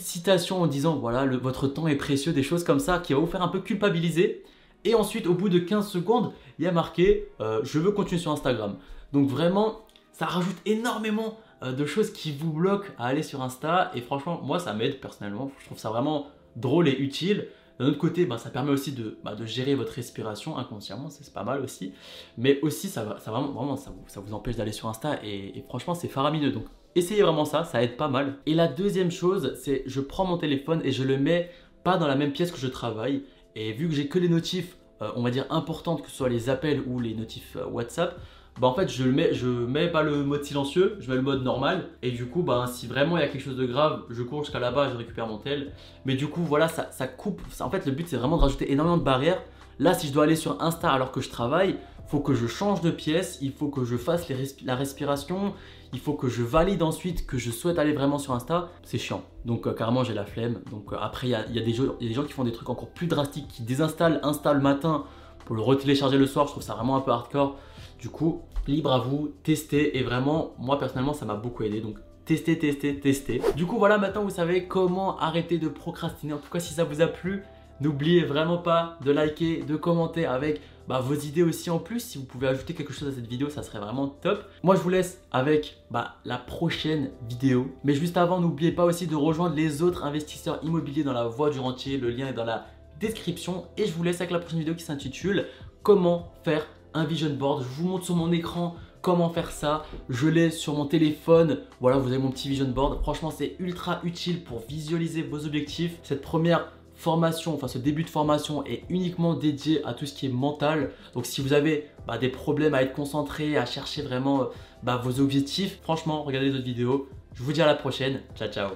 citation 0.00 0.60
en 0.60 0.66
disant 0.66 0.96
voilà, 0.96 1.24
votre 1.26 1.68
temps 1.68 1.88
est 1.88 1.96
précieux, 1.96 2.32
des 2.32 2.42
choses 2.42 2.64
comme 2.64 2.80
ça 2.80 2.98
qui 2.98 3.14
va 3.14 3.20
vous 3.20 3.26
faire 3.26 3.42
un 3.42 3.48
peu 3.48 3.60
culpabiliser. 3.60 4.42
Et 4.84 4.94
ensuite, 4.94 5.26
au 5.26 5.32
bout 5.32 5.48
de 5.48 5.58
15 5.58 5.88
secondes, 5.88 6.32
il 6.58 6.66
y 6.66 6.68
a 6.68 6.72
marqué 6.72 7.28
euh, 7.40 7.60
je 7.62 7.78
veux 7.78 7.90
continuer 7.90 8.20
sur 8.20 8.32
Instagram. 8.32 8.76
Donc 9.14 9.28
vraiment, 9.28 9.80
ça 10.12 10.26
rajoute 10.26 10.56
énormément 10.66 11.38
euh, 11.62 11.72
de 11.72 11.86
choses 11.86 12.12
qui 12.12 12.32
vous 12.32 12.52
bloquent 12.52 12.88
à 12.98 13.06
aller 13.06 13.22
sur 13.22 13.40
Insta. 13.40 13.90
Et 13.94 14.02
franchement, 14.02 14.42
moi, 14.42 14.58
ça 14.58 14.74
m'aide 14.74 15.00
personnellement. 15.00 15.50
Je 15.58 15.66
trouve 15.66 15.78
ça 15.78 15.88
vraiment 15.88 16.26
drôle 16.56 16.88
et 16.88 16.96
utile. 16.98 17.48
D'un 17.78 17.86
autre 17.86 17.98
côté, 17.98 18.24
bah, 18.24 18.38
ça 18.38 18.50
permet 18.50 18.70
aussi 18.70 18.92
de, 18.92 19.18
de, 19.36 19.46
gérer 19.46 19.74
votre 19.74 19.92
respiration 19.92 20.56
inconsciemment, 20.56 21.10
c'est 21.10 21.32
pas 21.32 21.42
mal 21.42 21.60
aussi. 21.60 21.92
Mais 22.38 22.60
aussi, 22.60 22.88
ça, 22.88 23.16
ça, 23.18 23.30
vraiment, 23.32 23.52
vraiment, 23.52 23.76
ça, 23.76 23.90
vous, 24.20 24.34
empêche 24.34 24.56
d'aller 24.56 24.72
sur 24.72 24.88
Insta 24.88 25.18
et, 25.24 25.58
et 25.58 25.64
franchement, 25.68 25.94
c'est 25.94 26.08
faramineux. 26.08 26.52
Donc, 26.52 26.66
essayez 26.94 27.22
vraiment 27.22 27.44
ça, 27.44 27.64
ça 27.64 27.82
aide 27.82 27.96
pas 27.96 28.08
mal. 28.08 28.36
Et 28.46 28.54
la 28.54 28.68
deuxième 28.68 29.10
chose, 29.10 29.54
c'est 29.60 29.82
je 29.86 30.00
prends 30.00 30.24
mon 30.24 30.38
téléphone 30.38 30.80
et 30.84 30.92
je 30.92 31.02
le 31.02 31.18
mets 31.18 31.50
pas 31.82 31.96
dans 31.98 32.06
la 32.06 32.16
même 32.16 32.32
pièce 32.32 32.50
que 32.50 32.58
je 32.58 32.68
travaille. 32.68 33.24
Et 33.56 33.72
vu 33.72 33.88
que 33.88 33.94
j'ai 33.94 34.08
que 34.08 34.18
les 34.18 34.28
notifs, 34.28 34.76
euh, 35.02 35.10
on 35.16 35.22
va 35.22 35.30
dire 35.30 35.46
importantes, 35.50 36.02
que 36.02 36.10
ce 36.10 36.16
soit 36.16 36.28
les 36.28 36.48
appels 36.48 36.82
ou 36.86 37.00
les 37.00 37.14
notifs 37.14 37.56
euh, 37.56 37.66
WhatsApp, 37.66 38.18
bah 38.60 38.68
en 38.68 38.74
fait 38.74 38.88
je 38.88 39.04
mets, 39.04 39.34
je 39.34 39.46
mets 39.46 39.88
pas 39.88 40.02
le 40.02 40.22
mode 40.22 40.44
silencieux, 40.44 40.96
je 41.00 41.10
mets 41.10 41.16
le 41.16 41.22
mode 41.22 41.42
normal. 41.42 41.88
Et 42.02 42.10
du 42.12 42.26
coup, 42.26 42.42
bah 42.42 42.66
si 42.72 42.86
vraiment 42.86 43.16
il 43.16 43.20
y 43.20 43.24
a 43.24 43.28
quelque 43.28 43.42
chose 43.42 43.56
de 43.56 43.66
grave, 43.66 44.02
je 44.10 44.22
cours 44.22 44.44
jusqu'à 44.44 44.60
là-bas, 44.60 44.90
je 44.90 44.96
récupère 44.96 45.26
mon 45.26 45.38
tel. 45.38 45.72
Mais 46.04 46.14
du 46.14 46.28
coup, 46.28 46.42
voilà, 46.42 46.68
ça, 46.68 46.88
ça 46.92 47.06
coupe. 47.06 47.42
En 47.60 47.70
fait, 47.70 47.84
le 47.86 47.92
but 47.92 48.08
c'est 48.08 48.16
vraiment 48.16 48.36
de 48.36 48.42
rajouter 48.42 48.70
énormément 48.70 48.98
de 48.98 49.02
barrières. 49.02 49.42
Là, 49.78 49.94
si 49.94 50.06
je 50.06 50.12
dois 50.12 50.24
aller 50.24 50.36
sur 50.36 50.62
Insta 50.62 50.92
alors 50.92 51.10
que 51.10 51.20
je 51.20 51.28
travaille, 51.30 51.76
faut 52.06 52.20
que 52.20 52.34
je 52.34 52.46
change 52.46 52.80
de 52.80 52.90
pièce, 52.90 53.38
il 53.40 53.52
faut 53.52 53.68
que 53.68 53.84
je 53.84 53.96
fasse 53.96 54.28
la 54.64 54.76
respiration, 54.76 55.54
il 55.92 55.98
faut 55.98 56.12
que 56.12 56.28
je 56.28 56.42
valide 56.42 56.82
ensuite 56.82 57.26
que 57.26 57.38
je 57.38 57.50
souhaite 57.50 57.78
aller 57.78 57.92
vraiment 57.92 58.18
sur 58.18 58.34
Insta, 58.34 58.68
c'est 58.82 58.98
chiant. 58.98 59.22
Donc 59.44 59.66
euh, 59.66 59.72
carrément 59.72 60.04
j'ai 60.04 60.14
la 60.14 60.24
flemme. 60.24 60.60
Donc 60.70 60.92
euh, 60.92 60.96
après 61.00 61.28
il 61.28 61.30
y 61.30 61.34
a, 61.34 61.62
des 61.62 62.12
gens 62.12 62.24
qui 62.24 62.32
font 62.32 62.44
des 62.44 62.52
trucs 62.52 62.68
encore 62.68 62.90
plus 62.90 63.06
drastiques, 63.06 63.48
qui 63.48 63.62
désinstallent 63.62 64.20
Insta 64.22 64.52
le 64.52 64.60
matin 64.60 65.04
pour 65.44 65.56
le 65.56 65.62
retélécharger 65.62 66.18
le 66.18 66.26
soir, 66.26 66.46
je 66.46 66.52
trouve 66.52 66.62
ça 66.62 66.74
vraiment 66.74 66.96
un 66.96 67.00
peu 67.00 67.10
hardcore. 67.10 67.56
Du 68.04 68.10
coup, 68.10 68.42
libre 68.66 68.92
à 68.92 68.98
vous, 68.98 69.32
testez 69.44 69.96
et 69.96 70.02
vraiment, 70.02 70.52
moi 70.58 70.78
personnellement 70.78 71.14
ça 71.14 71.24
m'a 71.24 71.36
beaucoup 71.36 71.62
aidé. 71.62 71.80
Donc 71.80 71.96
testez, 72.26 72.58
testez, 72.58 73.00
testez. 73.00 73.40
Du 73.56 73.64
coup 73.64 73.78
voilà, 73.78 73.96
maintenant 73.96 74.24
vous 74.24 74.28
savez 74.28 74.66
comment 74.66 75.18
arrêter 75.18 75.56
de 75.56 75.68
procrastiner. 75.68 76.34
En 76.34 76.36
tout 76.36 76.50
cas 76.50 76.60
si 76.60 76.74
ça 76.74 76.84
vous 76.84 77.00
a 77.00 77.06
plu, 77.06 77.44
N'oubliez 77.80 78.24
vraiment 78.24 78.58
pas 78.58 78.98
de 79.02 79.10
liker, 79.10 79.62
de 79.62 79.74
commenter 79.74 80.26
avec 80.26 80.60
bah, 80.86 81.00
vos 81.00 81.14
idées 81.14 81.42
aussi 81.42 81.70
en 81.70 81.78
plus. 81.78 82.00
Si 82.00 82.18
vous 82.18 82.24
pouvez 82.24 82.46
ajouter 82.46 82.74
quelque 82.74 82.92
chose 82.92 83.08
à 83.08 83.12
cette 83.12 83.26
vidéo, 83.26 83.48
ça 83.48 83.62
serait 83.62 83.80
vraiment 83.80 84.06
top. 84.06 84.44
Moi, 84.62 84.76
je 84.76 84.80
vous 84.80 84.90
laisse 84.90 85.24
avec 85.32 85.78
bah, 85.90 86.16
la 86.24 86.36
prochaine 86.36 87.10
vidéo. 87.28 87.74
Mais 87.84 87.94
juste 87.94 88.16
avant, 88.16 88.38
n'oubliez 88.38 88.70
pas 88.70 88.84
aussi 88.84 89.06
de 89.06 89.16
rejoindre 89.16 89.56
les 89.56 89.82
autres 89.82 90.04
investisseurs 90.04 90.60
immobiliers 90.62 91.02
dans 91.02 91.14
la 91.14 91.24
voie 91.24 91.50
du 91.50 91.58
rentier. 91.58 91.96
Le 91.96 92.10
lien 92.10 92.28
est 92.28 92.32
dans 92.34 92.44
la 92.44 92.66
description. 93.00 93.64
Et 93.76 93.86
je 93.86 93.92
vous 93.92 94.04
laisse 94.04 94.20
avec 94.20 94.30
la 94.30 94.38
prochaine 94.38 94.60
vidéo 94.60 94.74
qui 94.74 94.84
s'intitule 94.84 95.46
Comment 95.82 96.32
faire 96.44 96.64
un 96.94 97.04
vision 97.04 97.30
board. 97.30 97.62
Je 97.62 97.82
vous 97.82 97.88
montre 97.88 98.04
sur 98.04 98.16
mon 98.16 98.32
écran 98.32 98.76
comment 99.02 99.28
faire 99.28 99.50
ça. 99.50 99.84
Je 100.08 100.28
l'ai 100.28 100.50
sur 100.50 100.74
mon 100.74 100.86
téléphone. 100.86 101.58
Voilà, 101.80 101.98
vous 101.98 102.08
avez 102.08 102.18
mon 102.18 102.30
petit 102.30 102.48
vision 102.48 102.66
board. 102.66 103.02
Franchement, 103.02 103.30
c'est 103.30 103.56
ultra 103.58 104.00
utile 104.04 104.42
pour 104.42 104.60
visualiser 104.66 105.22
vos 105.22 105.44
objectifs. 105.44 105.98
Cette 106.02 106.22
première 106.22 106.72
formation, 106.94 107.54
enfin 107.54 107.68
ce 107.68 107.78
début 107.78 108.04
de 108.04 108.08
formation 108.08 108.64
est 108.64 108.84
uniquement 108.88 109.34
dédié 109.34 109.84
à 109.84 109.94
tout 109.94 110.06
ce 110.06 110.14
qui 110.14 110.26
est 110.26 110.30
mental. 110.30 110.92
Donc 111.14 111.26
si 111.26 111.40
vous 111.40 111.52
avez 111.52 111.88
bah, 112.06 112.18
des 112.18 112.28
problèmes 112.28 112.74
à 112.74 112.82
être 112.82 112.94
concentré, 112.94 113.56
à 113.56 113.66
chercher 113.66 114.02
vraiment 114.02 114.48
bah, 114.82 115.00
vos 115.02 115.20
objectifs, 115.20 115.80
franchement 115.82 116.22
regardez 116.22 116.50
les 116.50 116.54
autres 116.54 116.64
vidéos. 116.64 117.08
Je 117.34 117.42
vous 117.42 117.52
dis 117.52 117.62
à 117.62 117.66
la 117.66 117.74
prochaine. 117.74 118.20
Ciao 118.36 118.48
ciao 118.48 118.70